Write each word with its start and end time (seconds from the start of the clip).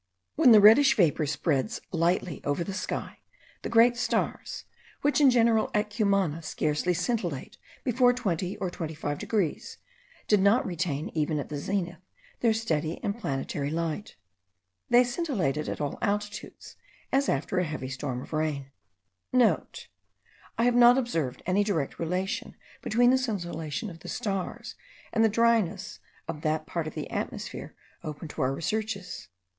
When 0.35 0.51
the 0.51 0.59
reddish 0.59 0.95
vapour 0.95 1.27
spreads 1.27 1.79
lightly 1.91 2.41
over 2.43 2.63
the 2.63 2.73
sky, 2.73 3.19
the 3.61 3.69
great 3.69 3.95
stars, 3.95 4.65
which 5.03 5.21
in 5.21 5.29
general, 5.29 5.69
at 5.75 5.91
Cumana, 5.91 6.41
scarcely 6.41 6.95
scintillate 6.95 7.59
below 7.83 8.11
20 8.11 8.57
or 8.57 8.71
25 8.71 9.19
degrees, 9.19 9.77
did 10.27 10.39
not 10.39 10.65
retain 10.65 11.09
even 11.09 11.37
at 11.37 11.49
the 11.49 11.57
zenith, 11.59 12.01
their 12.39 12.51
steady 12.51 12.99
and 13.03 13.19
planetary 13.19 13.69
light. 13.69 14.15
They 14.89 15.03
scintillated 15.03 15.69
at 15.69 15.79
all 15.79 15.99
altitudes, 16.01 16.77
as 17.11 17.29
after 17.29 17.59
a 17.59 17.63
heavy 17.63 17.89
storm 17.89 18.23
of 18.23 18.33
rain.* 18.33 18.71
(* 19.07 19.33
I 19.39 19.67
have 20.63 20.73
not 20.73 20.97
observed 20.97 21.43
any 21.45 21.63
direct 21.63 21.99
relation 21.99 22.55
between 22.81 23.11
the 23.11 23.19
scintillation 23.19 23.91
of 23.91 23.99
the 23.99 24.09
stars 24.09 24.73
and 25.13 25.23
the 25.23 25.29
dryness 25.29 25.99
of 26.27 26.41
that 26.41 26.65
part 26.65 26.87
of 26.87 26.95
the 26.95 27.07
atmosphere 27.11 27.75
open 28.03 28.27
to 28.29 28.41
our 28.41 28.55
researches. 28.55 29.29